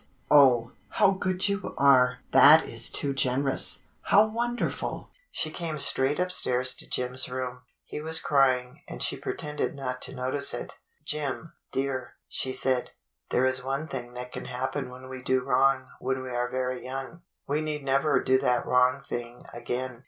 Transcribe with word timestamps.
Oh, 0.31 0.71
how 0.89 1.11
good 1.11 1.47
you 1.47 1.75
are! 1.77 2.21
That 2.31 2.65
is 2.67 2.89
too 2.89 3.13
generous! 3.13 3.83
How 4.01 4.25
wonderful!" 4.25 5.11
She 5.31 5.51
came 5.51 5.77
straight 5.77 6.17
upstairs 6.17 6.73
to 6.77 6.89
Jim's 6.89 7.29
room. 7.29 7.61
He 7.85 8.01
was 8.01 8.19
crying, 8.19 8.81
and 8.87 9.03
she 9.03 9.15
pretended 9.15 9.75
not 9.75 10.01
to 10.01 10.15
notice 10.15 10.55
it. 10.55 10.73
"Jim, 11.05 11.53
dear," 11.71 12.15
she 12.27 12.51
said, 12.51 12.89
"there 13.29 13.45
is 13.45 13.63
one 13.63 13.85
thing 13.85 14.15
that 14.15 14.31
can 14.31 14.45
happen 14.45 14.89
when 14.89 15.07
we 15.07 15.21
do 15.21 15.43
wrong 15.43 15.85
when 15.99 16.23
we 16.23 16.31
are 16.31 16.49
very 16.49 16.83
young. 16.83 17.21
We 17.47 17.61
need 17.61 17.83
never 17.83 18.19
do 18.23 18.39
that 18.39 18.65
wrong 18.65 19.01
thing 19.01 19.43
again. 19.53 19.99